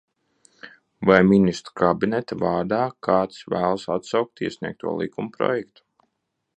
Vai 1.09 1.17
Ministru 1.31 1.75
kabineta 1.81 2.37
vārdā 2.45 2.81
kāds 3.09 3.43
vēlas 3.55 3.87
atsaukt 3.97 4.45
iesniegto 4.49 4.99
likumprojektu? 5.03 5.87